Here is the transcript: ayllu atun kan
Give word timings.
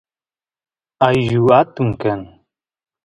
ayllu 1.07 1.43
atun 1.59 1.89
kan 2.01 2.21